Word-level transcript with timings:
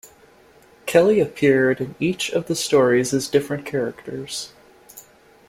Kelly 0.87 1.19
appeared 1.19 1.79
in 1.79 1.93
each 1.99 2.31
of 2.31 2.47
the 2.47 2.55
stories 2.55 3.13
as 3.13 3.27
different 3.27 3.67
characters. 3.67 4.51